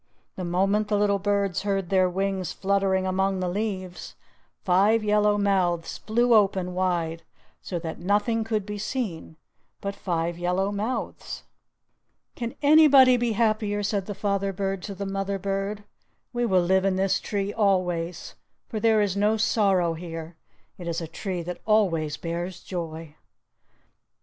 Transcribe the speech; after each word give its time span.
The 0.35 0.43
moment 0.43 0.87
the 0.87 0.97
little 0.97 1.19
birds 1.19 1.61
heard 1.61 1.91
their 1.91 2.09
wings 2.09 2.53
fluttering 2.53 3.05
among 3.05 3.39
the 3.39 3.47
leaves, 3.47 4.15
five 4.65 5.03
yellow 5.03 5.37
mouths 5.37 5.99
flew 5.99 6.33
open 6.33 6.73
wide, 6.73 7.21
so 7.61 7.77
that 7.77 7.99
nothing 7.99 8.43
could 8.43 8.65
be 8.65 8.79
seen 8.79 9.35
but 9.79 9.93
five 9.95 10.39
yellow 10.39 10.71
mouths! 10.71 11.43
"Can 12.33 12.55
anybody 12.63 13.15
be 13.15 13.33
happier?" 13.33 13.83
said 13.83 14.07
the 14.07 14.15
father 14.15 14.51
bird 14.51 14.81
to 14.89 14.95
the 14.95 15.05
mother 15.05 15.37
bird. 15.37 15.83
"We 16.33 16.47
will 16.47 16.63
live 16.63 16.83
in 16.83 16.95
this 16.95 17.19
tree 17.19 17.53
always, 17.53 18.33
for 18.67 18.79
there 18.79 19.01
is 19.01 19.15
no 19.15 19.37
sorrow 19.37 19.93
here. 19.93 20.35
It 20.79 20.87
is 20.87 20.99
a 20.99 21.07
tree 21.07 21.43
that 21.43 21.61
always 21.67 22.17
bears 22.17 22.61
joy." 22.63 23.17